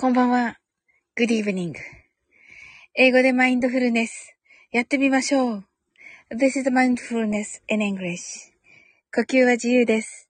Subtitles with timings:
[0.00, 0.60] こんばんは。
[1.18, 1.74] Good evening.
[2.94, 4.36] 英語でマインドフルネス。
[4.70, 5.64] やってみましょう。
[6.30, 8.52] This is mindfulness in English.
[9.12, 10.28] 呼吸は自由です。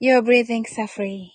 [0.00, 1.28] You're breathing are free.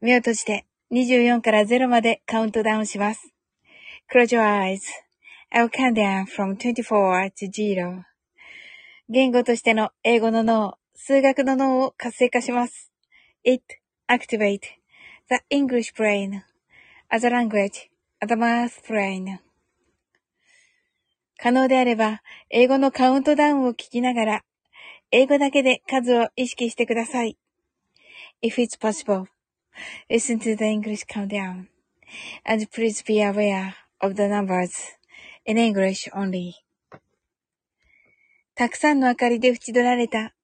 [0.00, 3.30] 目を閉じて24から0までカウントダウンします。
[4.10, 4.80] Close your eyes.
[5.54, 8.04] I'll count down from 24 to 0.
[9.10, 12.90] 言語としての英語の脳、数学の脳を活性化します。
[13.44, 13.62] It
[14.08, 14.60] activate
[15.28, 16.40] the English brain
[17.12, 19.40] as a language, as a math brain.
[21.42, 24.44] 可能であれば、英語のカウントダウンを聞きながら、
[25.10, 27.36] 英語だけで数を意識してください。
[28.42, 29.26] If it's possible,
[30.08, 31.66] listen to the English countdown,
[32.44, 34.70] and please be aware of the numbers
[35.44, 36.52] in English only.
[38.54, 40.34] たくさんの明かりで縁取られた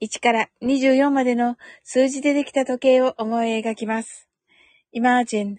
[0.00, 4.28] 1から24までの数字でできた時計を思い描きます。
[4.92, 5.58] Imagine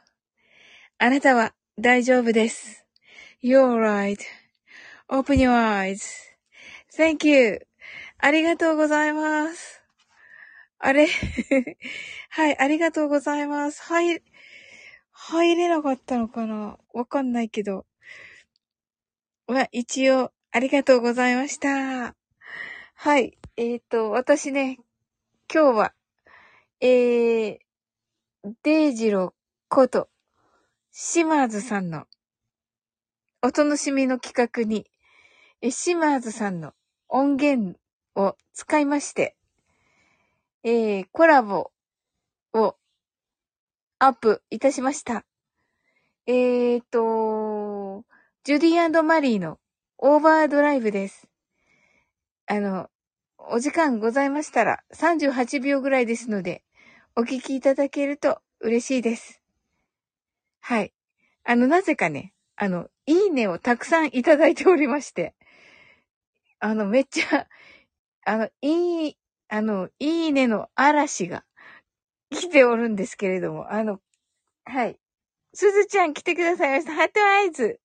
[1.03, 2.85] あなたは大丈夫です。
[3.43, 3.75] You're
[5.09, 7.65] right.Open your eyes.Thank you.
[8.19, 9.81] ありがとうございます。
[10.77, 11.07] あれ？
[12.29, 13.81] はい、ありがとうございます。
[13.81, 14.21] はい、
[15.11, 16.77] 入れなかったのかな？
[16.93, 17.87] わかんないけど。
[19.47, 22.15] は、一応、ありがとうございました。
[22.93, 23.39] はい。
[23.57, 24.77] えっ、ー、と、私ね、
[25.51, 25.93] 今日は、
[26.79, 27.57] えー、
[28.61, 29.33] デイジロ
[29.67, 30.10] こと、
[30.93, 32.05] シマーズさんの、
[33.41, 34.85] お楽しみの企画に、
[35.71, 36.73] シマーズさんの
[37.07, 37.79] 音源
[38.15, 39.37] を使いまして、
[40.63, 41.71] えー、コラボ
[42.53, 42.75] を
[43.99, 45.23] アップいたしました。
[46.27, 48.03] えーと、
[48.43, 49.59] ジュディマリーの
[49.97, 51.29] オーバードライブです。
[52.47, 52.89] あの、
[53.37, 56.63] お時間ございましたら38秒ぐらいですので、
[57.15, 59.40] お聞きいただけると嬉しいです。
[60.61, 60.93] はい。
[61.43, 65.35] あの、なぜかね、あの、いいねをたくさんいただいておりまして、
[66.59, 67.47] あの、めっちゃ、
[68.25, 69.17] あの、いい、
[69.49, 71.43] あの、いいねの嵐が
[72.29, 73.99] 来ておるんですけれども、あの、
[74.65, 74.99] はい。
[75.53, 76.93] すずちゃん来てくださいました。
[76.93, 77.79] ハートアイズ。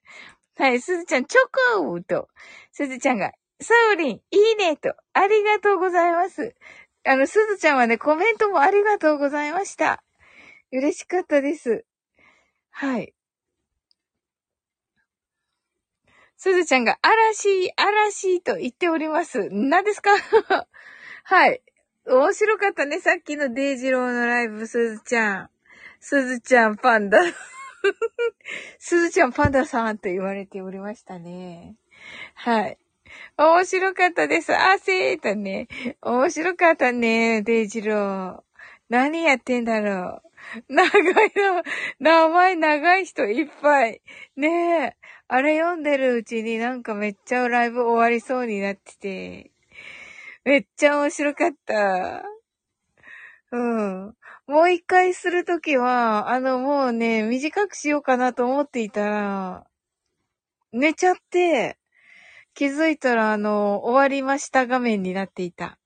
[0.56, 1.40] はい、すずちゃん、チョ
[1.80, 2.28] コーと、
[2.72, 6.54] すずちゃんが、サウリン、いいねと、ありがとうございます。
[7.04, 10.02] あの、すずちゃんはね、コメントもありがとうございました。
[10.72, 11.84] 嬉しかったです。
[12.78, 13.14] はい。
[16.36, 19.48] すずちゃんが、嵐、嵐と言っております。
[19.50, 20.10] 何ですか？
[21.24, 21.62] はい。
[22.06, 23.00] 面白かったね。
[23.00, 25.50] さっきのデイジローのライブ、すずちゃん。
[26.00, 27.18] すずちゃんパンダ。
[28.78, 31.76] すずちゃんパンダさんと言われておりましたね。
[32.34, 32.78] はい。
[33.38, 34.54] 面白かったです。
[34.54, 35.68] あ、せーとね。
[36.02, 38.42] 面白かったね、デイジロー。
[38.90, 40.25] 何やってんだろう。
[40.68, 41.32] 長い、
[41.98, 44.00] 名前長い人いっぱい。
[44.36, 44.96] ねえ。
[45.28, 49.50] あれ読んでるうちになんかめっちゃライブ終わりそうになってて、
[50.44, 52.22] めっちゃ面白かった。
[53.52, 54.14] うん。
[54.46, 59.66] もう一回するときは、あのもうね、短くしようかなと思っていたら、
[60.72, 61.76] 寝ちゃって、
[62.54, 65.78] 気づいたらあの、終わりました画面になっていた。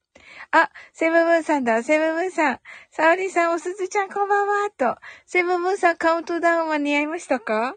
[0.52, 2.60] あ、セブムーンさんだ、セブムーンさん。
[2.90, 4.96] サオリンさん、おすずちゃんこんばんは、と。
[5.24, 7.76] セブムーンさん、カウントダウンは似合いましたか？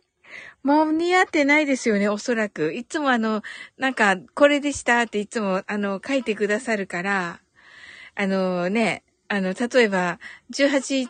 [0.64, 2.74] もう似合ってないですよね、おそらく。
[2.74, 3.44] いつもあの、
[3.78, 7.42] なんか、これでしたっていつも、あの、書いてくださるから、
[8.16, 10.20] あのね、あの、例えば、
[10.52, 11.10] 18、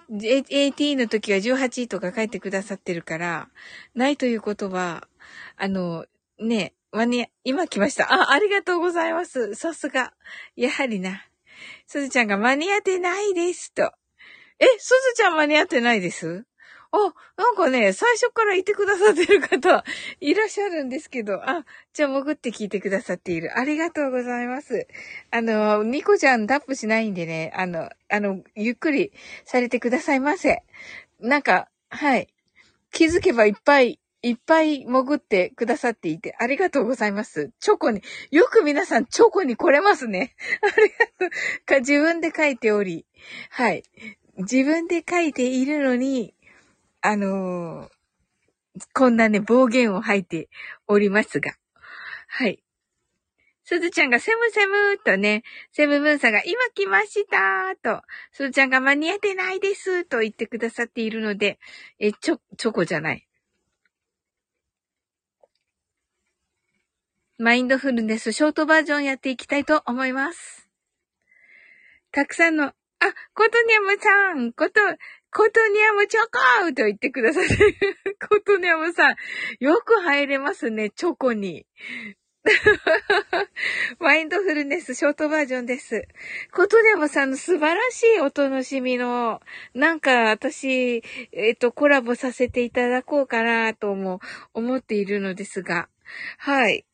[0.49, 3.47] AT の時は18とか書いてくださってるから、
[3.95, 5.07] ないということは、
[5.55, 6.05] あの、
[6.39, 8.13] ね、間に、今来ました。
[8.13, 9.55] あ、ありがとうございます。
[9.55, 10.13] さすが。
[10.57, 11.23] やはりな。
[11.87, 13.91] すずちゃんが間に合ってないですと。
[14.59, 16.45] え、すずちゃん間に合ってないです？
[16.95, 16.97] あ、
[17.37, 19.83] なんかね、最初からいてくださってる方、
[20.21, 23.57] いらっしゃるんですけど、あ、じゃあ潜って聞いてくださっている。
[23.57, 24.87] ありがとうございます。
[25.31, 29.11] あの、ニコちゃんタップしないんでね、あの、あの、ゆっくり
[29.43, 30.61] されてくださいませ。
[31.19, 32.27] なんか、はい。
[32.91, 37.51] 気づけばいっぱい、いっぱい潜ってくださっていて、ありがとうございます。
[37.59, 40.33] チョコに、よく皆さんチョコに来れますね。
[40.63, 41.29] ありがとう。
[41.65, 43.05] か、自分で書いており、
[43.49, 43.83] はい。
[44.37, 46.33] 自分で書いているのに、
[47.01, 50.49] あのー、こんなね、暴言を吐いて
[50.87, 51.51] おりますが。
[52.29, 52.63] はい。
[53.65, 55.43] すずちゃんがセムセムーとね、
[55.73, 61.59] セムムーンさんが今来ましたーと、すずちゃんが間に合ってないですーと言ってくださっているので、
[61.99, 63.27] え、ちょ、チョコじゃない。
[67.43, 70.69] マインドフルネスショートバージョンやっていきたいと思います。
[72.13, 72.71] たくさんの、あ、
[73.33, 74.79] ことにゃむさん、こと、
[75.29, 77.47] ことにゃむチョコと言ってくださる。
[78.29, 79.15] ことにゃむさん、
[79.59, 81.65] よく入れますね、チョコに。
[83.99, 86.07] マインドフルネスショートバージョンです。
[86.53, 89.41] ことにゃむさんの素晴らしいお楽しみの、
[89.73, 91.03] なんか私、
[91.33, 94.21] えっと、コラボさせていただこうかなとも
[94.53, 95.89] 思っているのですが、
[96.37, 96.85] はい。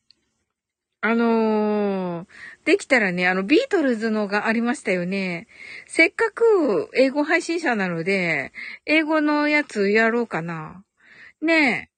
[1.02, 2.26] あのー、
[2.66, 5.46] できたらね、あの、ビートルズのがありましたよね。
[5.86, 8.52] せっかく英語配信者なので、
[8.84, 10.84] 英語のやつやろうかな。
[11.40, 11.90] ねえ。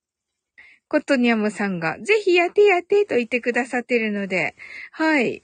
[0.86, 4.54] コットニャムさんが、ぜひやってやってと言ってくださってるので、
[4.92, 5.42] はい。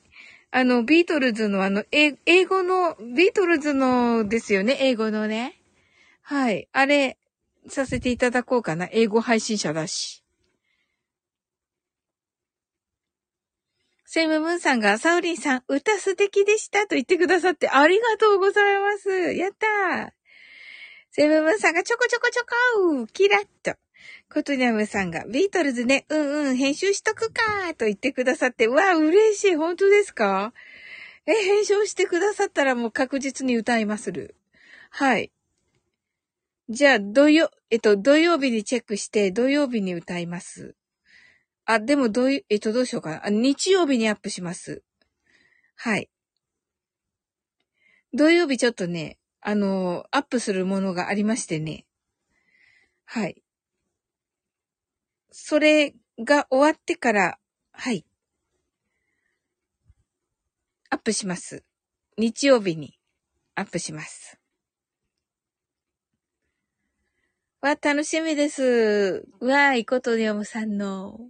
[0.51, 2.13] あの、ビートルズのあの、英
[2.45, 5.61] 語の、ビートルズのですよね、英語のね。
[6.23, 6.69] はい。
[6.73, 7.19] あれ、
[7.67, 8.89] させていただこうかな。
[8.93, 10.23] 英語配信者だし。
[14.11, 19.11] セムムーンさんが、サウリンさん、歌素敵でしたと言ってくださってありがとうございます。
[19.35, 20.09] やったー。
[21.11, 22.43] セムムーンさんが、ちょこちょこちょ
[22.97, 23.79] こーキラッと。
[24.33, 29.57] コトニャムさんが、ビートルズね、うんうん、編集しとくかーと言ってくださって、わあ、嬉しい。
[29.57, 30.55] 本当ですか？
[31.27, 34.37] え、編集してくださったらもう確実に歌いまする。
[34.89, 35.31] はい。
[36.71, 40.75] じゃあ、土曜、えっと、土曜日にチェックして、土曜日に歌います。
[41.71, 43.29] あ、でもどういう、えっと、どうしようかな。
[43.29, 44.83] 日曜日にアップします。
[45.77, 46.09] はい。
[48.15, 51.85] 土曜日ちょっとね、あの、アップするものがありましてね。
[53.05, 53.43] はい。
[55.31, 57.39] それが終わってから、
[57.73, 58.07] はい。
[60.89, 61.65] アップします。
[62.17, 62.99] 日曜日に
[63.57, 64.41] アップします。
[67.61, 69.27] わ、楽しみです。
[69.41, 71.29] わーい、ことにょむさんの。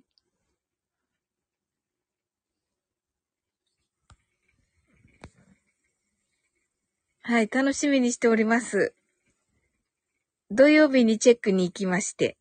[7.28, 8.94] はい、楽しみにしております。
[10.50, 12.38] 土曜日にチェックに行きまして。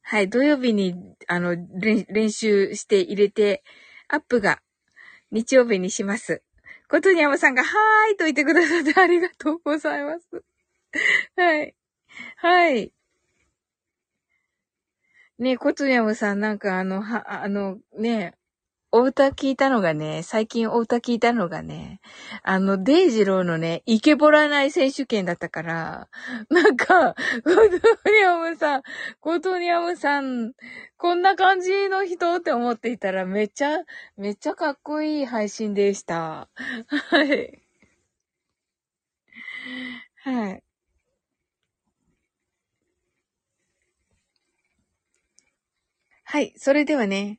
[0.00, 0.94] はい、土曜日に、
[1.26, 3.64] あの、練習して入れて、
[4.06, 4.60] アップが
[5.32, 6.44] 日曜日にします。
[6.88, 10.44] ことにやまさんが、はーいと言ってくださってありがとうございます。
[11.34, 11.74] はい。
[12.36, 12.92] はい。
[15.40, 18.34] ねコツヤムさんなんかあの、は、あの、ね
[18.98, 22.00] お歌聞いたのがね、最近お歌聞いたのがね、
[22.42, 26.08] あの、デイジローのね、イケボらない選手権だったから、
[26.48, 28.82] なんか、コトニアムさん、
[29.20, 30.52] コトニアムさん、
[30.96, 33.76] こんな感じの人って思っていたら、めっちゃ、
[34.16, 36.48] めっちゃかっこいい配信でした。
[37.10, 37.62] はい。
[40.24, 40.62] はい。
[46.24, 46.52] はい。
[46.56, 47.38] それではね、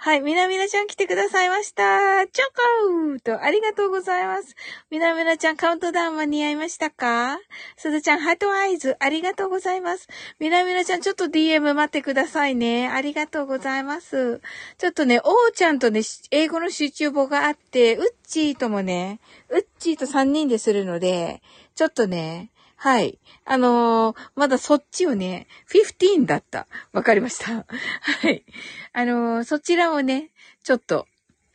[0.00, 0.20] はい。
[0.20, 2.24] みなみなちゃん来てくださいました。
[2.28, 2.44] チョ
[2.86, 4.54] コーと、ありがとうございます。
[4.92, 7.36] みなみなちゃんカウントダウン間に合いましたか？
[7.76, 10.06] すずちゃんハートアイズ、ありがとうございます。
[10.38, 12.88] みなみなちゃんちょっと DM 待ってくださいね。
[12.88, 14.40] ありがとうございます。
[14.78, 21.42] ちょっとね、おーちゃんとね、英語の集中簿があって、うっちーともね、うっちーと3人でするので、
[21.74, 23.18] ちょっとね、はい。
[23.44, 26.68] あのー、まだそっちをね、15だった。
[26.92, 27.66] わかりました。
[27.66, 28.44] はい。
[28.92, 30.30] あのー、そちらをね、
[30.62, 31.08] ちょっと、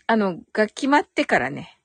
[0.06, 1.80] あの、が決まってからね、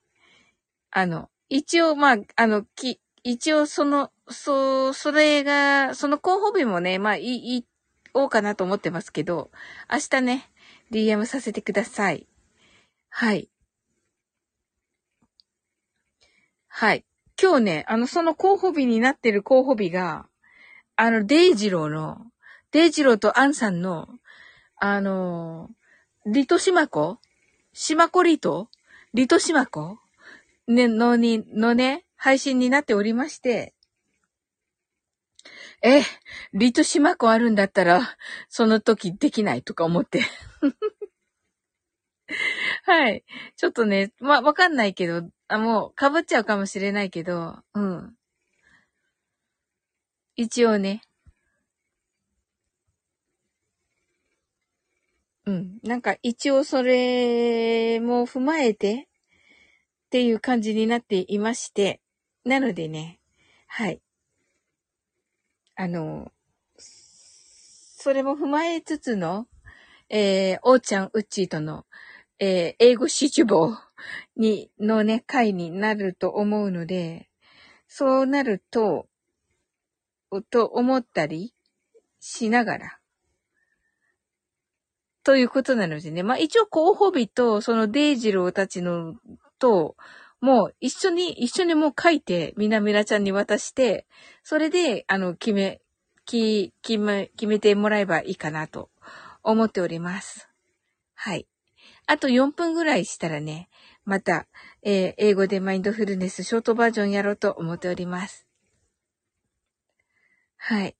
[0.91, 7.65] あの、一応、まあ、あの、き、一応その、そう、それが、その候補日もね、まあ、い、い、
[8.13, 9.51] おうかなと思ってますけど、
[9.89, 10.51] 明日ね、
[10.91, 12.27] DM させてください。
[13.09, 13.49] はい。
[16.67, 17.05] はい。
[17.41, 20.27] 今日ね、あの、その候補日になってる候補日が、
[20.97, 22.17] あの、デイジローの、
[22.71, 24.09] デイジローとアンさんの、
[24.75, 25.69] あの、
[26.25, 27.17] リトシマコ？
[27.71, 28.67] シマコリト？
[29.13, 29.99] リトシマコ？
[30.67, 33.73] ね、のに、のね、配信になっておりまして、
[35.81, 36.01] え、
[36.53, 38.01] リトシマコあるんだったら、
[38.49, 40.23] その時できないとか思って。
[42.83, 43.23] はい。
[43.55, 48.15] ちょっとね、ま、わかんないけど、あ、もう、被っちゃうかもしれないけど、うん。
[50.35, 51.01] 一応ね。
[55.45, 55.79] うん。
[55.83, 59.07] なんか一応それも踏まえて
[60.05, 61.99] っていう感じになっていまして、
[62.45, 63.19] なのでね、
[63.67, 64.01] はい。
[65.75, 66.31] あの、
[66.77, 69.47] それも踏まえつつの、
[70.09, 71.85] えー、おーちゃん、うっちーとの、
[72.37, 73.88] えー、英語シチュボー
[74.35, 77.29] に、のね、回になると思うので、
[77.87, 79.07] そうなると、
[80.49, 81.53] と思ったり
[82.19, 82.99] しながら、
[85.23, 86.23] ということなのでね。
[86.23, 89.15] まあ一応候補日と、そのデイジローたちの、
[89.59, 89.95] と、
[90.41, 94.07] もう一緒に、一緒にもう書いて、みなみなちゃんに渡して、
[94.43, 95.81] それで、あの、決め、
[96.25, 98.89] き、決め、決めてもらえばいいかなと
[99.43, 100.49] 思っております。
[101.13, 101.45] はい。
[102.11, 103.69] あと4分ぐらいしたらね、
[104.03, 104.47] また、
[104.81, 108.47] えー、英語でマインドフルネスショートバージョンやろうと思っております。
[110.57, 110.95] はい。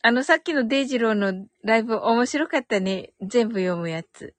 [0.00, 3.12] あの、さっきのデイジローのライブ面白かったね。
[3.20, 4.34] 全部読むやつ。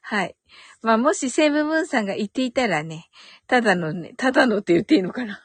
[0.00, 0.36] はい。
[0.80, 3.10] まあ、もしセイムブーンさんが言っていたらね、
[3.46, 5.42] ただのね、ただのって言っていいのかな。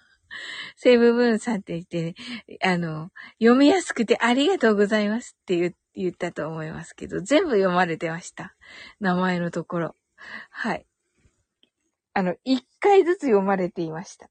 [0.86, 2.16] セイムブーンさんって言ってね、
[2.62, 8.56] あの、読みやすくてありがとうございますって言言ったと思いますけど、全部読まれてました。
[9.00, 9.96] 名前のところ。
[10.52, 10.86] はい。
[12.14, 14.30] あの、一回ずつ読まれていました。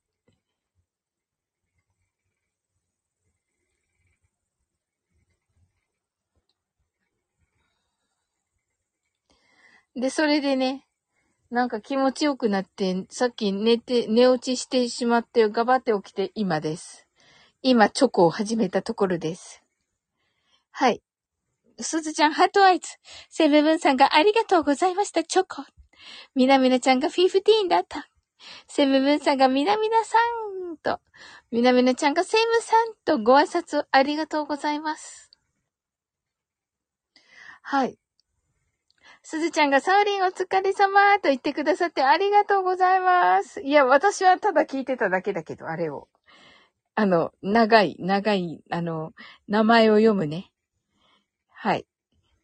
[9.96, 10.86] で、それでね、
[11.50, 17.06] なんか気持ちよくなって、さっき寝て、寝落ちしてしまって、ガバって起きて今です。
[17.62, 19.62] 今、チョコを始めたところです。
[20.70, 21.02] はい。
[21.80, 22.88] すずちゃん、ハートアイズ。
[23.28, 25.64] セブブンさんがありがとうございました、チョコ。
[26.34, 28.08] みなみなちゃんがフィフティーンだった。
[28.66, 30.18] セブブンさんがみなみなさ
[30.72, 31.00] んと、
[31.50, 35.30] みなみなちゃんがセムさんとご挨拶ありがとうございます。
[37.62, 37.98] はい。
[39.26, 43.62] すずちゃんがサウリンお疲れ様と言ってくださってありがとうございます。
[43.62, 46.08] いや、私はただ聞いてただけだけど、あれを。
[46.94, 49.14] あの、長い、長い、あの、
[49.48, 50.52] 名前を読むね。
[51.48, 51.86] はい。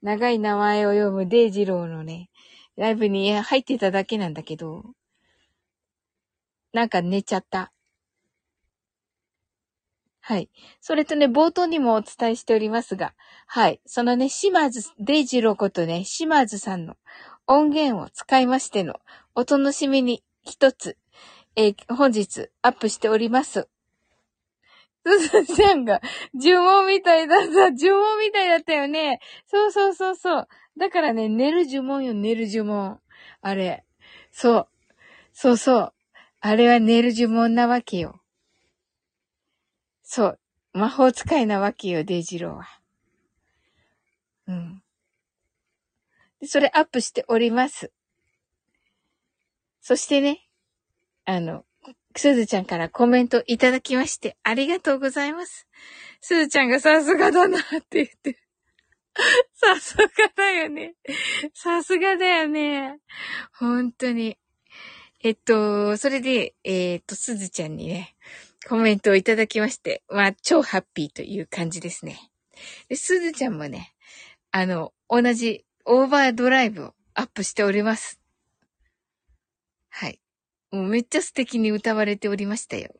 [0.01, 2.31] 長い名前を読むデイジローのね、
[2.79, 4.85] ライブに入ってただけなんだけど、
[6.73, 7.73] なんか寝ちゃった。
[10.21, 10.51] はい。
[10.81, 13.15] それとね、冒頭にもお伝えしておりますが、
[13.47, 13.81] はい。
[13.87, 16.97] そのね、島津、デイジローことね、島津さんの
[17.47, 19.01] 音源を使いましての
[19.35, 20.97] お楽しみに一つ、
[21.57, 23.69] えー、本日アップしております。
[25.07, 26.01] すずちゃんが
[26.35, 29.21] 呪文みたいだった、呪文みたいだったよね。
[29.47, 30.49] そうそうそうそう。
[30.79, 33.01] だからね、寝る呪文よ、寝る呪文。
[33.41, 33.85] あれ。
[34.31, 34.69] そう。
[35.33, 35.93] そうそう。
[36.41, 38.20] あれは寝る呪文なわけよ。
[40.13, 40.41] そう。
[40.73, 42.67] 魔法使いなわけよ、デイジローは。
[44.49, 44.83] うん。
[46.41, 47.93] で、それアップしております。
[49.81, 50.49] そしてね、
[51.27, 51.65] あの、
[52.17, 55.69] すずちゃんからコメントいただきまして、ありがとうございます。
[56.21, 58.39] すずちゃんがさすがだなって言ってる。
[59.55, 60.97] さすがだよね。
[61.55, 62.99] さすがだよね。
[63.53, 64.37] 本当に。
[65.21, 68.17] えっと、それで、えー、っと、すずちゃんにね、
[68.69, 72.31] コメントをいただきまして、まあ、超ハッピーという感じですね。
[72.89, 73.95] で、すずちゃんもね、
[74.53, 78.21] あの、同じオーバードライブをアップしております。
[79.89, 80.21] はい。
[80.71, 82.95] もうめっちゃ素敵に歌われておりましたよ。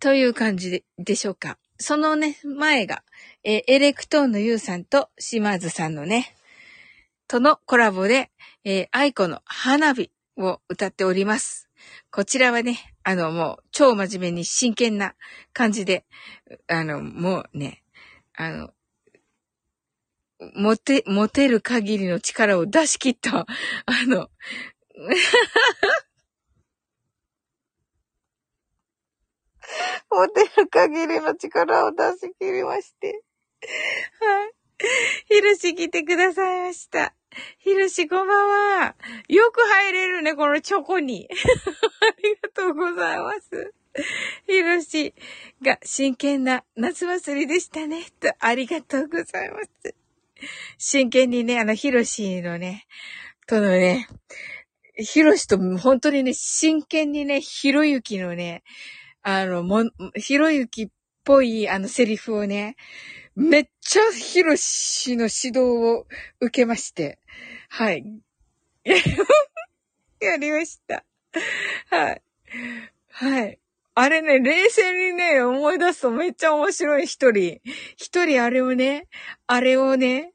[0.00, 1.58] という感じで、でしょうか。
[1.78, 3.02] そのね、前が、
[3.42, 6.34] えー、エレクトーンのゆうさんと島津さんのね、
[7.28, 8.30] とのコラボで、
[8.64, 11.68] えー、愛子の花火を歌っております。
[12.10, 15.14] こちらはね、あの、もう、超真面目に真剣な
[15.52, 16.06] 感じで、
[16.66, 17.82] あの、もうね、
[18.34, 18.70] あの、
[20.54, 23.46] 持て、持てる限りの力を出し切った、 あ
[24.06, 24.30] の、
[30.10, 33.22] 持てる限りの力を出し切りまして。
[34.20, 34.52] はい。
[35.26, 37.17] ひろし来てくださいました。
[37.58, 38.48] ひろしこんばん
[38.80, 38.96] は。
[39.28, 41.28] よく入れるね、このチョコに。
[42.00, 43.74] ありがとうございます。
[44.46, 45.14] ひろし
[45.62, 48.06] が真剣な夏祭りでしたね。
[48.20, 49.94] と、ありがとうございます。
[50.78, 52.86] 真剣にね、あの、ひろしのね、
[53.46, 54.08] とのね、
[54.94, 58.62] ひろしと本当にね、真剣にね、ひろゆきのね、
[59.22, 60.88] あの、も、ひろゆきっ
[61.24, 62.76] ぽいあのセリフをね、
[63.38, 66.06] めっちゃヒロシの指導を
[66.40, 67.20] 受けまして、
[67.68, 68.04] はい。
[70.20, 71.04] やりました。
[71.88, 72.22] はい。
[73.12, 73.60] はい。
[73.94, 77.60] あれね、冷静にね、思い出すとめっちゃ面白い一人。
[77.96, 79.06] 一人あれをね、
[79.46, 80.32] あれをね、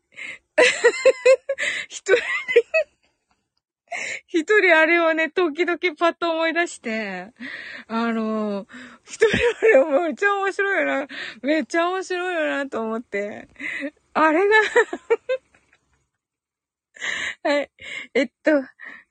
[1.89, 2.15] 一人
[4.27, 7.31] 一人あれをね、時々パッと思い出して、
[7.87, 8.67] あの、
[9.03, 11.07] 一人あれめっちゃ面白いよな、
[11.41, 13.47] めっちゃ面白いよなと思って、
[14.13, 14.55] あれが
[17.43, 17.71] はい。
[18.13, 18.51] えっと、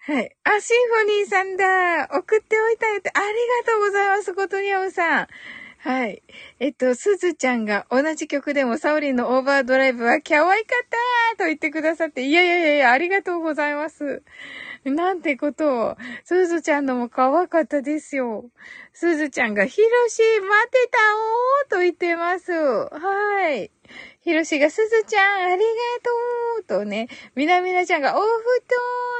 [0.04, 0.36] はい。
[0.44, 2.08] あ、シンフォニーさんだ。
[2.18, 3.26] 送っておいたよって、あり
[3.66, 5.28] がとうございます、ことにゃむさん。
[5.78, 6.22] はい。
[6.60, 10.88] えっと、すずちゃんが同じ曲でもサオリンのオーバードライブはキャワイかっ
[11.36, 14.22] たと言ってくださって、いやいやいやいや、ありがとうございます。
[14.84, 15.96] なんてことを。
[16.24, 18.50] すずちゃんのも可愛かったですよ。
[18.92, 22.52] すずちゃんが、ひろし、待ってたおーと言ってます。
[22.52, 23.70] はい。
[24.22, 25.64] ひろしが、すずちゃん、ありが
[26.68, 28.24] とうとね、みなみなちゃんが、お布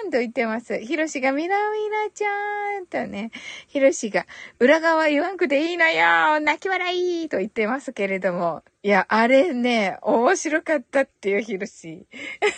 [0.05, 0.79] 団と言ってます。
[0.79, 3.33] ひろしが、みなみなちゃんとね、
[3.67, 4.27] ひろしが、
[4.61, 12.07] 裏側言わんくていいのよ泣き笑いと言ってますけれども、いや、あれね、面白かったっていうひろし。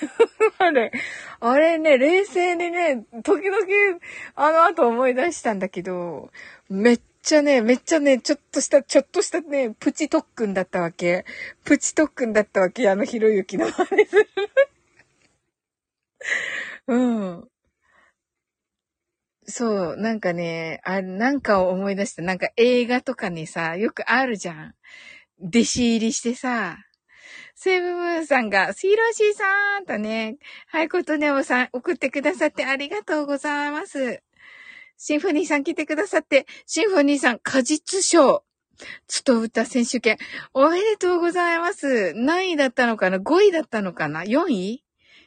[0.58, 0.92] あれ、
[1.40, 3.58] あれね、冷静にね、時々、
[4.34, 6.30] あの後思い出したんだけど、
[6.68, 11.24] めっちゃね、めっちゃね、ちょっとした、ちょっとしたね、プチ特訓だったわけ。
[11.64, 14.28] プチ特訓だったわけ、あのひろゆきの真似する。
[16.86, 17.48] うん。
[19.46, 22.22] そう、なんかね、あ、なんかを思い出した。
[22.22, 24.74] なんか映画とかにさ、よくあるじゃん。
[25.40, 26.78] 弟子入りしてさ、
[27.54, 30.36] セブムーンさんが、シーロシーさんとね、
[30.68, 34.23] はい、ことねおさん送ってくださってありがとうございます。
[35.06, 38.42] シンフォニーさん来てくださって、シンフォニーさん果実賞、
[39.06, 40.16] つと歌選手権、
[40.54, 42.14] おめでとうございます。
[42.14, 44.82] 何位だったのかな ?5 位だったのかな ?4 位？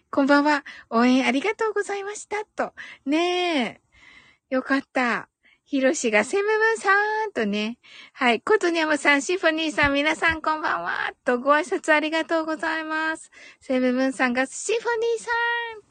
[0.10, 0.66] こんばんは。
[0.90, 2.44] 応援ありがとうございました。
[2.56, 2.74] と。
[3.06, 3.80] ね
[4.50, 4.56] え。
[4.56, 5.30] よかった。
[5.70, 6.92] ひろしがセムブンさ
[7.28, 7.78] んとね。
[8.14, 8.40] はい。
[8.40, 11.12] コトニャムさん、シンフォニーさん、皆さんこんばんは。
[11.26, 13.32] とご挨拶ありがとうございます。
[13.60, 15.22] セムブンさんがシンフォニー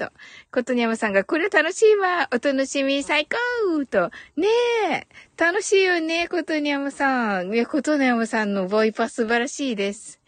[0.00, 0.16] さんと。
[0.50, 2.26] コトニャムさんがこれ楽しいわ。
[2.32, 4.10] お楽しみ最高と。
[4.34, 4.48] ね
[4.92, 5.06] え。
[5.36, 7.52] 楽しいよね、コトニャムさん。
[7.52, 10.22] いや、コトニャムさんのボイパ素晴らしいです。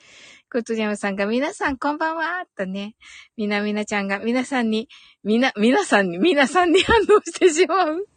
[0.53, 2.45] コトニャムさんが皆さんこんばんは。
[2.55, 2.97] とね。
[3.39, 4.91] みなみなちゃんが皆さんに、
[5.25, 8.09] みな、皆さんに、皆さんに反応してしまう。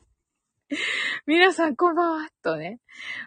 [1.27, 2.79] 皆さんこんばんは、とね。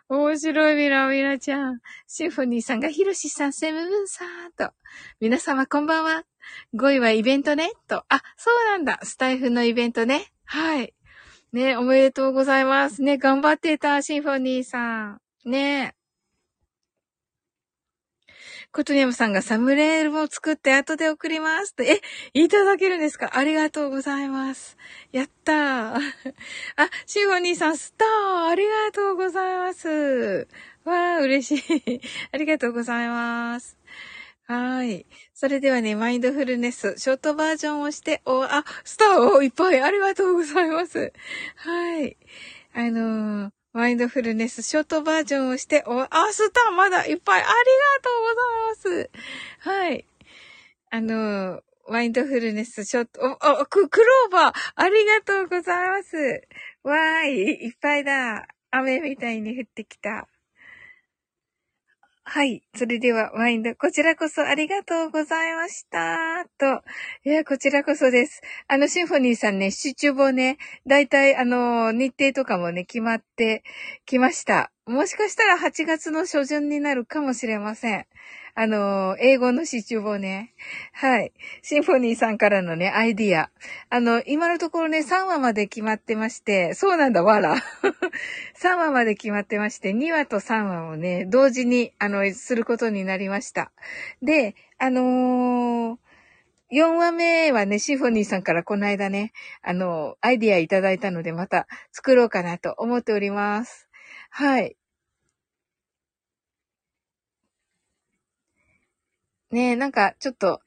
[0.08, 1.80] 面白いミラミラちゃん。
[2.06, 4.72] シンフォニーさんがヒロシさん、セムブンさん、と。
[5.20, 6.24] 皆様こんばんは。
[6.74, 8.04] 5位はイベントね、と。
[8.08, 8.98] あ、そうなんだ。
[9.02, 10.32] スタイフのイベントね。
[10.44, 10.94] はい。
[11.52, 13.02] ね、おめでとうございます。
[13.02, 15.20] ね、頑張ってた、シンフォニーさん。
[15.44, 15.94] ね。
[18.74, 22.00] コトニャムさんがサムレールも作って後で送りますって
[22.34, 23.30] え、いただけるんですか？
[23.38, 24.76] ありがとうございます。
[25.12, 25.54] やったー。
[25.94, 30.48] あ、シンフォニーさん、スターありがとうございます。
[30.84, 32.00] わー、嬉しい。
[32.34, 33.78] ありがとうございます。
[34.48, 35.06] はい。
[35.34, 41.12] それではね、マインドフルネス、ショートバージョンをして、お、あ、スターをいっぱいありがとうございます。
[41.58, 42.16] はい。
[42.72, 47.54] あのーマインドフルネスショートバージョンをして、お、あ、スターまだいっぱいありが
[48.02, 48.10] と
[48.78, 49.10] うございます。
[49.68, 50.06] はい。
[50.90, 56.16] あの、マインドフルネスショート、お、お、ク、クローバーありがとうございます。
[56.84, 58.46] わーい、いっぱいだ。
[58.70, 60.28] 雨みたいに降ってきた。
[62.26, 62.62] はい。
[62.74, 66.46] それでは、ワインド、こちらこそありがとうございました。
[66.58, 66.82] と。
[67.24, 68.40] いや、こちらこそです。
[68.66, 70.56] あの、シンフォニーさんね、シチュボね、
[70.86, 73.62] だいたい、あの、日程とかもね、決まって
[74.06, 74.73] きました。
[74.86, 78.06] もしかしたら8月の初旬になるかもしれません。
[78.54, 80.52] あの、英語のシチュボね。
[80.92, 81.32] はい。
[81.62, 83.50] シンフォニーさんからのね、アイディア。
[83.88, 87.56] あの、今のところね、3話まで決まってまして、そうなんだ、わら。
[88.60, 93.72] 3話まで決まってまして、2話と3話をね、同時に、あの、することになりました。
[94.22, 95.98] で、あのー
[96.70, 103.88] 4話目はね、シンフォニーさんからこの間ね、あの、アイディアいただいたので、また作ろうかなと思っております。
[104.36, 104.76] はい。
[109.52, 110.60] ねえ、なんか、ちょっと、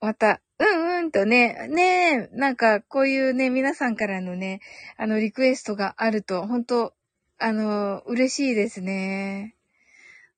[0.00, 4.60] また、うんうんとね、ねえ、なんか、こういうね、皆さんからのね、
[4.96, 6.92] あの、リクエストがあると、本当
[7.38, 9.54] あの、嬉しいですね。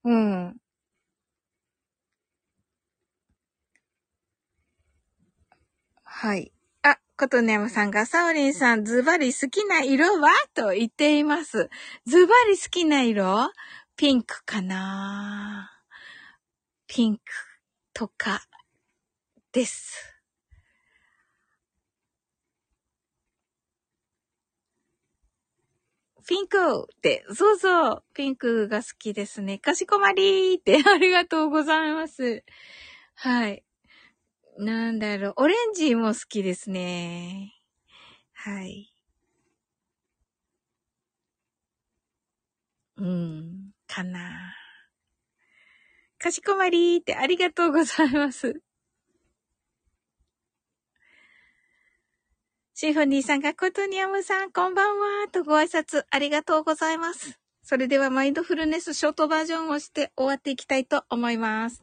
[0.05, 0.57] うん。
[6.05, 6.53] はい。
[7.17, 10.31] ことねむさんが、サオリンさん、ズバリ好きな色は？
[10.55, 11.71] と言っています。
[12.07, 13.51] ズバリ好きな色？
[13.97, 15.71] ピンクかな？
[16.87, 17.23] ピンク
[17.95, 18.43] とか
[19.53, 20.13] です。
[26.29, 29.59] ピンクって、そうそう、ピンクが好きですね。
[29.59, 32.45] かしこまりーって、ありがとうございます。
[33.15, 33.66] はい。
[34.59, 37.53] なんだろう、オレンジも好きですね。
[38.33, 38.93] はい。
[42.97, 44.55] うん、かな。
[46.19, 48.63] かしこまりーってありがとうございます。
[52.75, 57.39] シンフォニーさんがコトニアムさん、こんばんは、とご挨拶ありがとうございます。
[57.63, 61.83] それではマインドフルネスショートバージョンをして終わっていきたいと思います。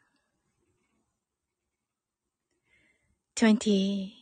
[3.41, 4.13] 20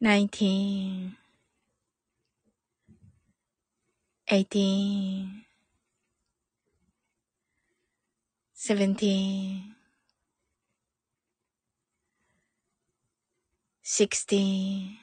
[0.00, 1.16] 19
[4.28, 5.44] 18
[8.54, 9.74] 17
[13.84, 14.98] sixteen,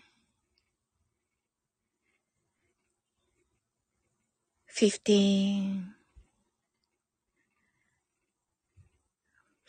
[4.66, 5.94] fifteen,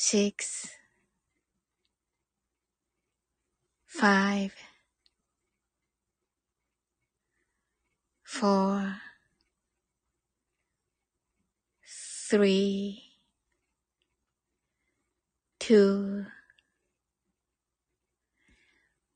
[0.00, 0.68] six,
[3.84, 4.54] five,
[8.22, 8.94] four,
[12.30, 13.02] three,
[15.58, 16.26] two,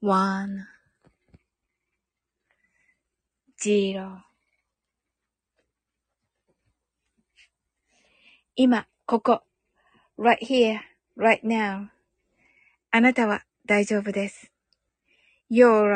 [0.00, 0.66] one,
[3.56, 4.24] zero
[8.56, 9.51] 今、ここ。
[10.22, 10.78] Right here,
[11.18, 11.88] right now.
[12.92, 14.52] あなたは大丈夫です。
[15.50, 15.92] You're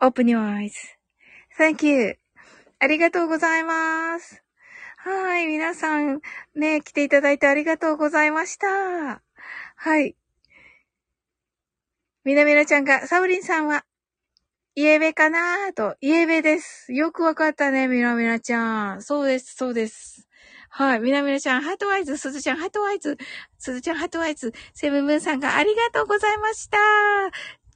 [0.00, 0.38] right.Open your
[1.58, 2.18] eyes.Thank you.
[2.78, 4.42] ありがとうございます。
[4.98, 5.46] はい。
[5.46, 6.20] 皆さん、
[6.54, 9.22] ね、来ていただいてありがとうございました。
[9.76, 10.14] はい。
[12.24, 13.84] みなみなちゃんが、サウリンさんは、
[14.74, 15.68] イエベかな？
[15.70, 16.92] ーと、イエベです。
[16.92, 19.02] よくわかったね、みなみなちゃん。
[19.02, 20.28] そうです、そうです。
[20.78, 21.00] はい。
[21.00, 23.16] みなみなちゃん、ハートワイズ、すずちゃん、ハートワイズ、
[23.58, 26.76] すずちゃん、ハートワイズ、セブンブンさんがありがとうございました。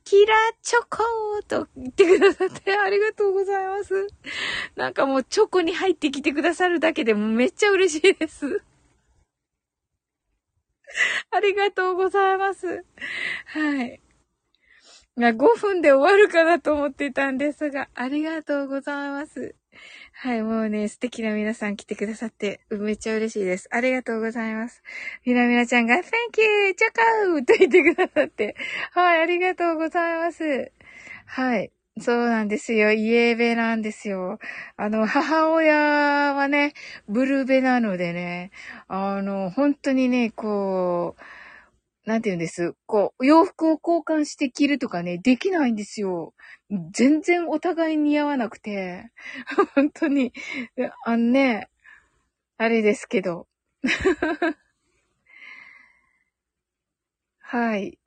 [0.05, 4.07] キラチョコと言ってくださってありがとうございます。
[4.77, 8.63] なんかもうチョコに入ってきてくださるだけでもめっちゃ嬉しいです。
[11.31, 12.85] ありがとうございます。
[13.47, 14.03] はい。
[15.17, 19.55] 5分で終わるかなと思ってたんですが、ありがとうございます。
[20.23, 23.69] はい、もうね、素敵な皆さん来てくださって、めっちゃ嬉しいです。
[23.71, 24.83] ありがとうございます。
[25.25, 26.03] みなみなちゃんが、Thank
[26.43, 26.75] you!
[26.75, 27.03] チャカ
[27.33, 28.55] ウと言ってくださって、
[28.93, 30.73] はい、ありがとうございます。
[31.25, 31.73] はい。
[31.99, 32.93] そうなんですよ。
[32.93, 34.39] イエベなんですよ。
[34.77, 35.75] あの、母親
[36.35, 36.75] はね、
[37.09, 38.51] ブルベなのでね、
[38.89, 41.23] あの、本当にね、こう、
[42.11, 42.75] なんて言うんです？
[42.87, 46.35] こう、洋服を交換して着るとかね、できないんですよ。
[46.93, 49.11] 全然お互い似合わなくて。
[49.77, 50.33] 本当に。
[51.05, 51.69] あのね、
[52.59, 53.47] あれですけど。
[57.41, 57.99] はい。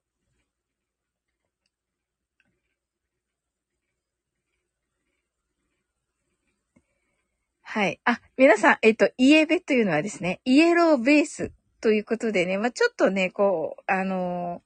[7.64, 8.00] はい。
[8.06, 11.52] あ、皆さん、えっと、イエベというのはですね、イエローベース
[11.84, 14.62] ということでね、まあ、ちょっとね、こう、あの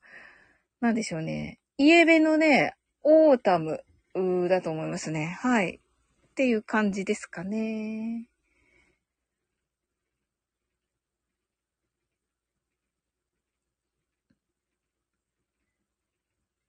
[0.82, 1.60] ー、なんでしょうね。
[1.80, 3.84] イエベのね、オータム
[4.48, 5.36] だと思いますね。
[5.42, 5.78] はい。
[5.78, 8.28] っていう感じですかね。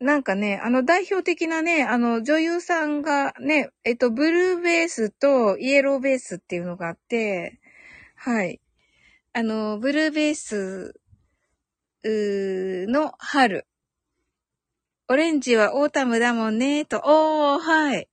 [0.01, 7.61] なんかね、あの代表的なね、あの女優さんがね、えっと、ブルーベースとイエローベースっていうのがあって、
[8.17, 8.61] はい。
[9.38, 11.01] あの、ブルーベース
[12.90, 13.68] の春。
[15.07, 17.01] オレンジはオータムだもんね、と。
[17.05, 18.09] おー、はい。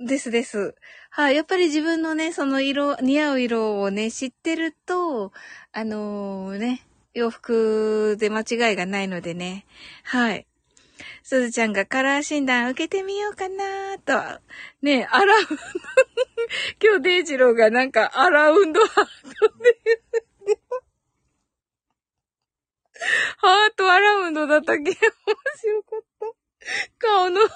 [0.00, 0.74] ですです。
[1.10, 1.36] はい。
[1.36, 5.32] やっぱり自分のね、その色、似合う色をね、知ってると、
[5.72, 6.80] あのー、ね、
[7.12, 9.66] 洋服で間違いがないのでね。
[10.04, 10.46] はい。
[11.22, 14.40] すずちゃんがカラー診断受けてみようかなと。
[14.80, 15.56] ね、アラウンド
[16.82, 20.21] 今日デイジローがなんかアラウンドハートで
[23.38, 26.26] ハートアラウンドだったけ面白かった。
[26.98, 27.50] 顔の周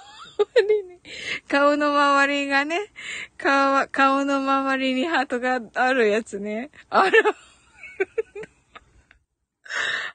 [0.69, 1.01] りに、
[1.49, 2.93] 顔の周りがね、
[3.39, 6.71] 顔は、顔の周りにハートがあるやつね。
[6.91, 7.33] アラウンド。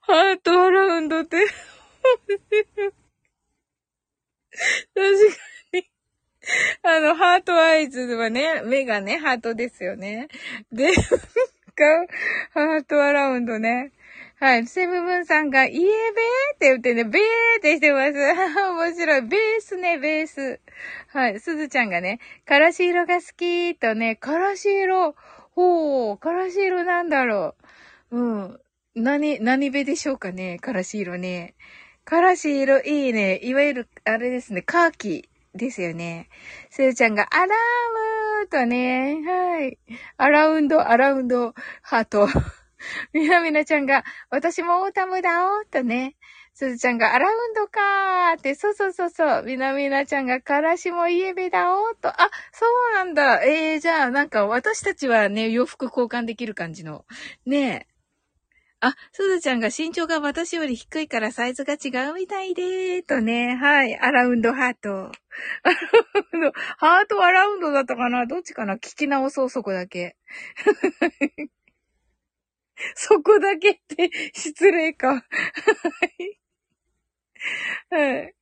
[0.01, 2.65] ハートアラウンドって、面白い
[4.93, 5.37] 確か
[5.73, 5.89] に。
[6.83, 10.27] あの、ハートアイズはね、目がね、ハートですよね。
[10.71, 10.93] で、
[12.53, 13.91] ハートアラウンドね。
[14.41, 14.65] はい。
[14.65, 15.91] セブブンさんが、イエベー
[16.55, 17.21] って言ってね、ベー
[17.59, 18.13] ってしてます。
[18.17, 19.21] 面白い。
[19.21, 20.59] ベースね、ベース。
[21.09, 21.39] はい。
[21.39, 25.13] すずちゃんがね、からし色が好きとね、からし色。
[25.51, 27.53] ほう、からし色なんだろ
[28.09, 28.17] う。
[28.17, 28.59] うん。
[28.95, 31.53] 何、何べでしょうかね、からし色ね。
[32.03, 33.37] からし色いいね。
[33.43, 36.29] いわゆる、あれですね、カーキですよね。
[36.71, 37.47] すずちゃんが、アラー
[38.41, 39.77] ムとね、はい。
[40.17, 42.27] アラウンド、アラウンド、ハート。
[43.13, 46.15] みなみなちゃんが、私もオータムだおーとね。
[46.53, 49.43] すずちゃんが、アラウンドかーって、そうそうそうそう。
[49.43, 52.09] みなみなちゃんが、からしもイエベだおーと。
[52.09, 53.43] あ、そうなんだ。
[53.43, 57.05] えー、じゃあ、なんか私たちはね、洋服交換できる感じの。
[57.45, 57.91] ねえ。
[58.83, 63.55] あ、すずちゃんが身長が私より低いからサイズが違うみたいでーとね。
[63.55, 63.95] はい。
[63.95, 65.11] アラウンドハート。
[66.79, 68.25] ハートアラウンドだったかな？
[68.25, 68.77] どっちかな？
[68.77, 70.17] 聞き直そう、そこだけ。
[72.95, 75.13] そこだけって失礼か。
[75.13, 75.21] は
[76.19, 76.37] い。
[77.89, 78.35] はい。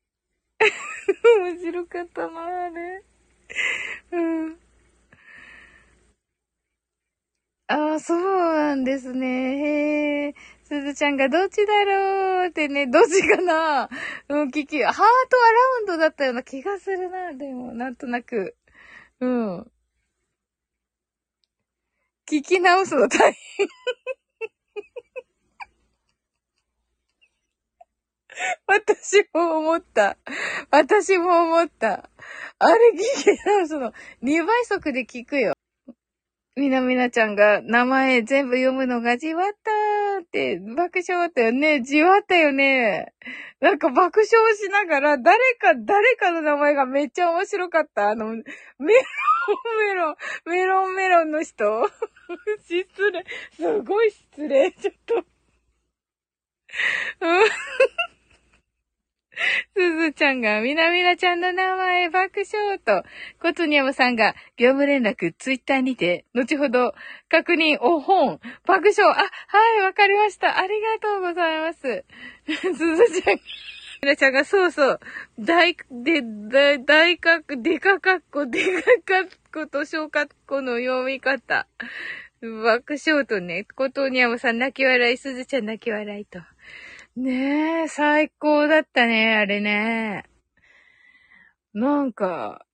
[1.40, 3.04] 面白かったな、あれ。
[4.12, 4.22] う
[4.52, 4.60] ん。
[7.68, 8.20] ああ、そう
[8.56, 9.28] なんですね。
[9.28, 10.36] へえ。
[10.64, 13.90] すずちゃんがどっちだろうってね、どっちかな
[14.30, 15.14] うん、聞き、ハートアラ
[15.82, 18.56] ウンドだったような気がするな、でも、なんとなく。
[19.22, 19.72] うん。
[22.28, 23.68] 聞き直すの大変
[28.68, 30.18] 私も思った。
[30.72, 32.10] 私も思った。
[32.60, 35.54] あれ聞けたその、2倍速で聞くよ。
[36.56, 41.82] みなみなちゃんが名前全部読むのがじわったーって爆笑だったよね。
[41.82, 43.14] じわったよね。
[43.62, 48.10] なんか爆笑しながら誰か、誰かの名前がめっちゃ面白かった。
[48.10, 48.44] あの、メロン
[49.88, 51.90] メロン、メロンメロンの人。
[52.68, 53.26] 失礼。
[53.54, 54.72] すごい失礼。
[54.74, 55.24] ちょっと。
[59.76, 63.04] すずちゃんが、みなみなちゃんの名前爆笑と、
[63.42, 66.94] ことにゃまさんが、業務連絡、ツイッターにて、後ほど、
[67.30, 70.58] 確認、お本、爆笑、あ、はい、わかりました。
[70.58, 72.06] ありがとうございます。
[72.48, 73.40] すずちゃん
[74.02, 75.00] みなちゃんが、そうそう、
[75.38, 81.68] 大、で、大、大かっ、でかかっこ、でかかっこと小かっこの読み方。
[82.42, 86.40] 爆笑とね、ことにゃまさん泣き笑い、すずちゃん泣き笑いと。
[87.16, 90.24] ねえ、最高だったね、あれね。
[91.74, 92.66] なんか、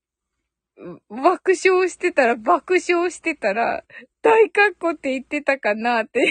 [1.09, 3.83] 爆笑してたら、爆笑してたら、
[4.21, 6.19] 大格好って言ってたかなって。
[6.19, 6.25] わ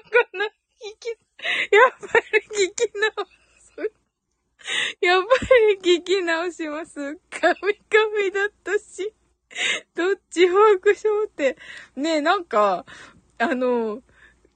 [0.00, 0.46] かな。
[0.46, 0.50] 聞
[0.98, 1.14] き、や
[1.88, 3.26] っぱり聞き直
[3.58, 3.92] す。
[5.00, 5.28] やっぱ
[5.82, 7.16] り聞き直します。
[7.30, 9.12] カミカミだったし。
[9.94, 11.56] どっち爆笑って。
[11.96, 12.86] ねえ、なんか、
[13.38, 14.02] あの、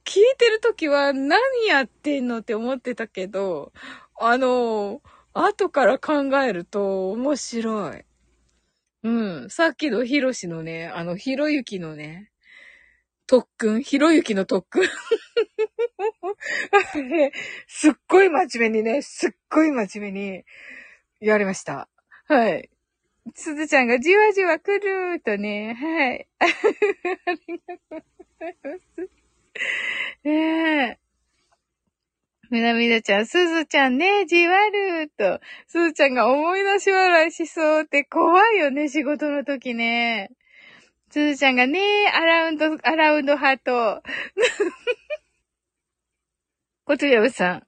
[0.09, 1.39] 聞いてるときは何
[1.69, 3.73] やってんのって思ってたけど、
[4.19, 5.03] あの、
[5.35, 8.05] 後から考えると面白い。
[9.03, 9.11] う
[9.45, 9.51] ん。
[9.51, 12.31] さっきのヒロシのね、あの、ヒロユキのね、
[13.27, 14.89] 特訓、ヒロユキの特訓。
[17.69, 20.47] すっごい真面目にね、すっごい真面目に
[21.21, 21.87] やりました。
[22.25, 22.71] はい。
[23.35, 26.27] すずちゃんがじわじわ来るとね、はい。
[26.41, 26.47] あ
[27.47, 28.01] りがとうご
[28.41, 28.71] ざいま
[29.07, 29.18] す。
[30.25, 30.99] ねえ。
[32.51, 35.41] みなみなちゃん、すずちゃんね、じわると。
[35.67, 40.31] すずちゃんが思い出し笑いしそうって怖いよね、仕事の時ね。
[41.11, 41.81] すずちゃんがね、
[42.15, 44.03] アラウンド、アラウンドハート。
[46.85, 47.67] こつやぶさん、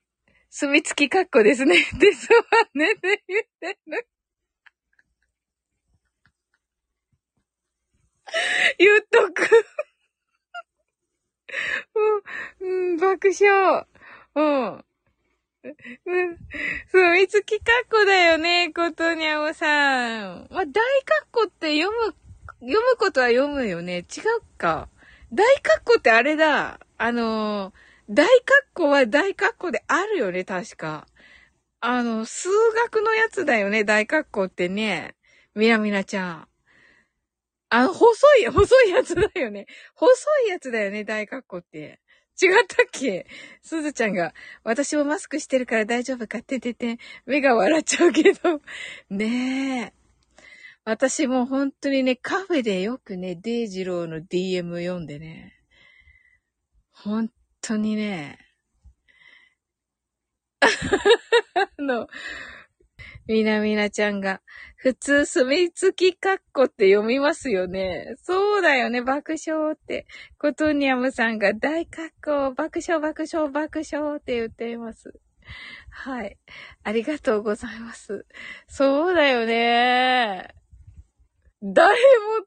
[0.48, 1.76] 住み付きかっこですね。
[2.00, 2.40] ですわ
[2.74, 4.06] ね、って言ってる。
[8.78, 9.64] 言っとく。
[12.60, 13.86] うん、うん、爆笑。
[14.34, 14.84] うん。
[15.62, 16.38] うん。
[16.90, 20.48] そう、みつきかっこだよね、ことにゃおさん。
[20.50, 20.80] まあ、大か
[21.24, 22.14] っこって読む、
[22.60, 23.98] 読むことは読むよね。
[23.98, 24.04] 違う
[24.56, 24.88] か。
[25.32, 26.80] 大かっこってあれだ。
[26.98, 27.72] あの、
[28.08, 28.32] 大か
[28.66, 31.06] っこは大かっこであるよね、確か。
[31.80, 32.48] あの、数
[32.88, 35.14] 学のやつだよね、大かっこってね。
[35.54, 36.48] みなみなちゃん。
[37.70, 39.66] あの、細い、細いやつだよね。
[39.94, 40.12] 細
[40.46, 42.00] いやつだよね、大かっこって。
[42.42, 43.26] 違ったっけ？
[43.62, 48.60] すずちゃんが、私もマスクしてるから大丈夫かっててて、目が笑っちゃうけど。
[49.10, 50.00] ねえ。
[50.84, 55.54] 私も本当にね、カフェでよくね、デイジローの DM 読んでね。
[56.90, 58.38] 本当にね。
[60.60, 60.68] あ
[61.78, 62.08] の、
[63.30, 64.40] みなみなちゃんが、
[64.74, 68.16] 普通、住みつきかっこって読みますよね。
[68.24, 70.08] そうだよね、爆笑って。
[70.36, 75.14] コトニアムさんが大かっこ、爆笑爆笑爆笑って言っています。
[75.90, 76.38] はい。
[76.82, 78.26] ありがとうございます。
[78.66, 80.48] そうだよね。
[81.62, 81.98] 誰も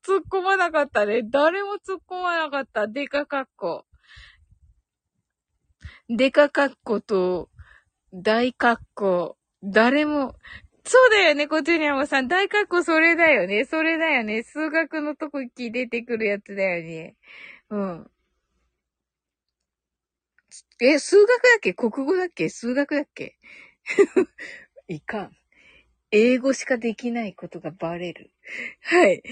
[0.05, 1.21] 突っ込まなかったね。
[1.23, 2.89] 誰も突っ込まなかった。
[2.89, 3.85] デカかっこ。
[6.09, 7.49] デカかっこと、
[8.11, 9.37] 大かっこ。
[9.65, 10.35] 誰も、
[10.85, 12.27] そうだよね、コチュニャモさん。
[12.27, 13.65] 大括弧それだよね。
[13.65, 14.43] それだよね。
[14.43, 17.15] 数学のとこき出てくるやつだよね。
[17.69, 18.11] うん。
[20.81, 21.73] え、数学だっけ？
[21.73, 22.49] 国語だっけ？
[22.49, 23.37] 数学だっけ？
[24.89, 25.37] いかん。
[26.11, 28.31] 英語しかできないことがバレる。
[28.81, 29.23] はい。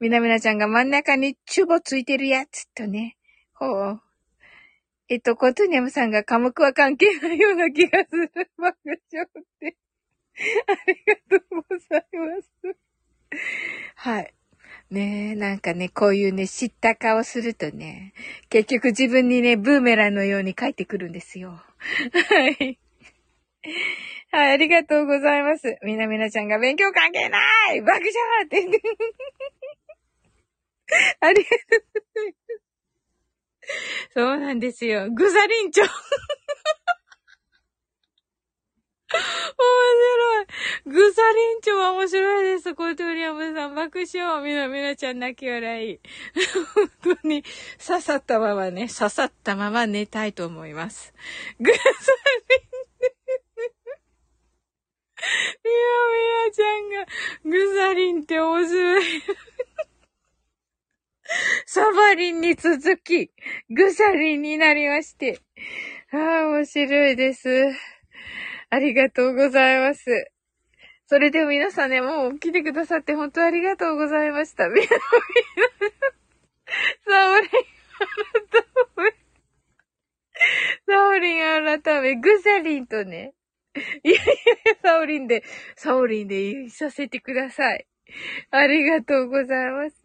[0.00, 3.16] みなみなちゃんが真ん中にチュボついてるやつとね。
[3.54, 4.02] ほう。
[5.08, 8.30] えっと、コトニャムさんが科目は関係ないような気がする。
[8.58, 8.78] 爆
[9.12, 9.76] 笑って。
[10.66, 12.76] ありがとうございます。
[13.96, 14.34] はい。
[14.90, 18.12] ねえ、なんかね、こういうね、知った顔するとね、
[18.48, 21.50] 結局自分にね、ブーメランのように帰ってくるんですよ。
[21.50, 22.78] はい。
[24.32, 25.78] はい、ありがとうございます。
[25.84, 27.38] みなみなちゃんが勉強関係な
[27.74, 28.04] い爆笑
[28.44, 28.56] って。
[31.20, 32.70] ありがとうございます。
[34.14, 35.10] そうなんですよ。
[35.10, 35.84] グザリンチョ。
[39.12, 39.22] 面
[40.06, 40.46] 白い。
[40.86, 42.74] グサリンチョは面白いです。
[42.74, 44.42] コートウリアムさん、爆笑。
[44.42, 46.00] みなみなちゃん泣き笑い。
[46.74, 47.42] 本当に
[47.84, 51.12] 刺さったままね、刺さったまま寝たいと思います。
[51.58, 51.90] グサリン、
[55.64, 57.06] みなみなちゃんが、
[57.44, 59.04] グサリンって面白い。
[61.66, 63.30] サバリンに続き、
[63.70, 65.40] グサリンになりまして。
[66.12, 67.48] ああ、面白いです。
[68.70, 70.30] ありがとうございます。
[71.06, 74.68] それでも皆さんね、もう来てくださって本当ありがとうございました。
[74.68, 74.90] みんな、みな、
[77.04, 77.58] サオリン改
[78.96, 79.10] め、
[80.86, 83.34] サオリン改め、グザリンとね、
[84.04, 84.22] いやいや
[84.84, 85.42] サオリンで、
[85.74, 87.86] サオリンで言いさせてください。
[88.52, 89.96] ありがとうございます。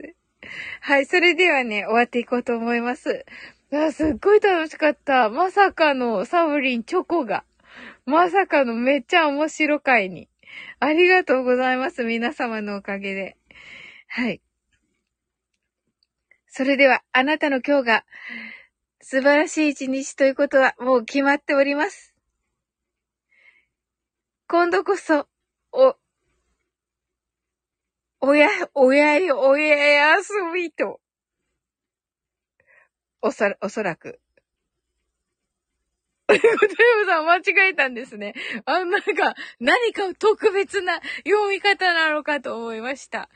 [0.82, 3.26] はい、それではね、終わっていこうと思います。
[3.72, 5.30] あすっごい楽しかった。
[5.30, 7.43] まさかのサオリンチョコが。
[8.06, 10.30] まさかのめっちゃ面白回に。
[10.80, 12.03] ありがとうございます。
[12.03, 13.38] 皆様のおかげで。
[14.08, 14.41] はい。
[16.47, 18.06] それでは、あなたの今日が
[19.01, 22.14] 素晴らしい一日ということはもう決まっております。
[24.47, 25.28] 今度こそ、
[25.72, 25.95] お、
[28.22, 31.01] おや、おや、おややすみと。
[33.22, 34.22] おそ、おそらく、
[36.28, 36.76] ということで、
[37.07, 38.34] さん間違えたんですね。
[38.65, 43.30] あ、なんか、何か特別な読み方なのかと思いました。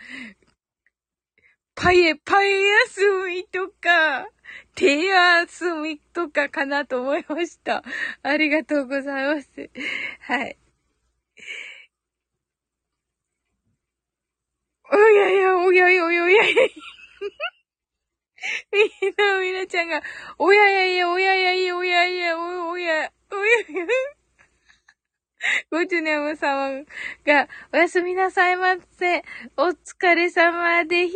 [1.76, 4.28] パエ、パエ休みとか、
[4.76, 7.84] 手休みとかかなと思いました。
[8.24, 9.70] ありがとうございます。
[10.22, 10.58] はい。
[14.92, 16.44] おやや、おやや、おやや。
[18.72, 20.02] みんなみなちゃんが、
[20.38, 23.88] おややや、おややや、おやや、おや、おや、おやや。
[25.72, 26.84] ごちゅねむ様
[27.26, 29.24] が、おやすみなさいませ。
[29.56, 31.16] お疲れ様で、ヒー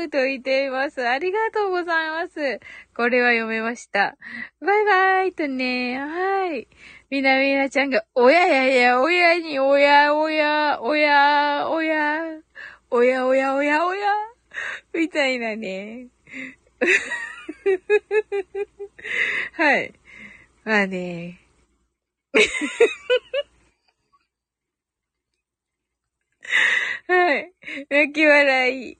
[0.00, 1.06] ハーと言っています。
[1.06, 2.60] ありがとうございます。
[2.94, 4.16] これは読めました。
[4.60, 6.68] バイバイとね、はい。
[7.08, 12.36] みなみなちゃんが、おややや、おやに、おやおや、おや、おや、
[12.90, 14.12] おやおやおやおや、
[14.92, 16.08] みたいなね。
[19.54, 19.94] はい。
[20.64, 21.40] まあね。
[27.08, 27.52] はい。
[27.88, 28.98] 泣き笑い。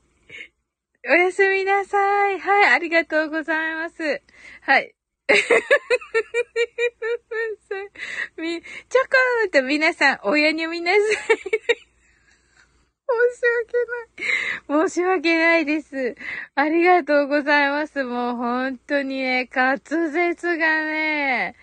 [1.09, 2.41] おやすみなさい。
[2.41, 4.22] はい、ありがとうございます。
[4.62, 4.95] はい。
[8.37, 11.01] み、ちょこーと皆さん、親にみなさい。
[13.07, 13.42] 申し
[14.64, 14.88] 訳ない。
[14.88, 16.16] 申し訳ないです。
[16.54, 18.04] ありがとうございます。
[18.04, 21.54] もう本当にね、滑舌がね、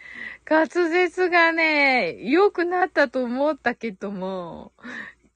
[0.49, 4.73] 滑舌がね、良くなったと思ったけども、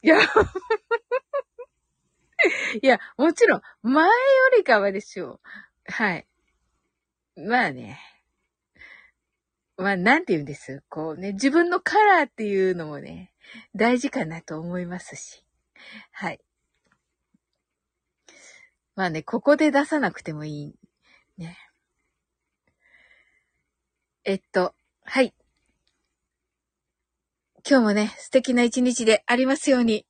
[0.01, 0.17] いや、
[2.81, 4.11] いや、もちろん、前よ
[4.55, 5.39] りかはですよ。
[5.85, 6.27] はい。
[7.35, 7.99] まあね。
[9.77, 10.83] まあ、なんて言うんです？
[10.89, 13.31] こうね、自分のカラーっていうのもね、
[13.75, 15.46] 大事かなと思いますし。
[16.11, 16.39] はい。
[18.95, 20.75] まあね、ここで出さなくてもいい。
[21.37, 21.57] ね。
[24.23, 24.73] えっと、
[25.03, 25.33] はい。
[27.69, 30.05] 今日もね、素敵な一日でありますように。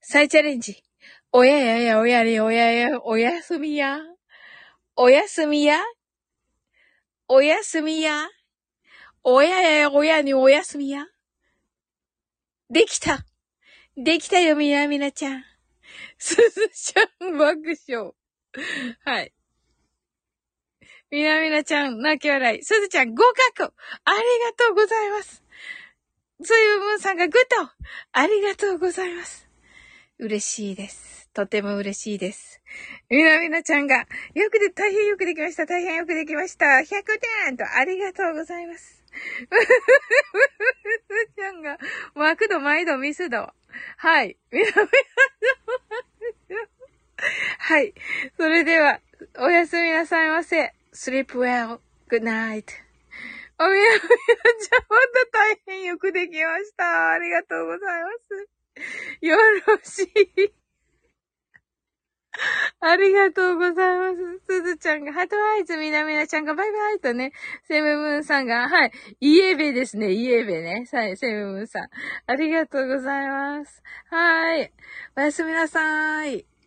[0.00, 0.82] 再チャレンジ。
[1.30, 4.00] おややや、おやれ、おやや、おやすみや。
[4.96, 5.78] おやすみや。
[7.28, 8.28] おやすみや。
[9.22, 11.06] おややや、おやにおやすみや。
[12.70, 13.27] できた。
[14.00, 15.44] できたよ、みなみなちゃん。
[16.18, 18.12] すずちゃん爆笑。
[19.04, 19.32] はい。
[21.10, 22.62] みなみなちゃん、泣き笑い。
[22.62, 23.24] すずちゃん、合
[23.56, 23.74] 格
[24.04, 25.42] ありがとうございます。
[26.44, 27.70] そういうムーンさんがグッド
[28.12, 29.48] ありがとうございます。
[30.20, 31.28] 嬉しいです。
[31.34, 32.60] とても嬉しいです。
[33.10, 35.66] みなみなちゃんが、よくで、大変よくできました。
[35.66, 36.66] 大変よくできました。
[36.66, 36.86] 100
[37.46, 39.04] 点とありがとうございます。
[39.10, 39.54] す
[41.08, 41.78] ずちゃんが、
[42.14, 43.52] マクド、毎度、ミスド。
[43.96, 44.36] はい。
[47.58, 47.94] はい。
[48.36, 49.00] それでは、
[49.38, 50.72] おやすみなさいませ。
[50.92, 51.80] sleep well.
[52.08, 52.64] good night.
[53.60, 57.10] おみやみやちゃん、また大変よくできました。
[57.10, 58.48] ありがとうございます。
[59.20, 60.57] よろしい。
[62.80, 64.40] ありがとうございます。
[64.46, 67.32] すずちゃんが、ハートアイズ、みなみなちゃんがバイバイとね、
[67.64, 70.86] セムムーンさんが、はい、イエベですね、イエベね。
[70.92, 71.88] はい、セムムーンさん。
[72.26, 73.82] ありがとうございます。
[74.10, 74.72] はい。
[75.16, 76.57] おやすみなさーい。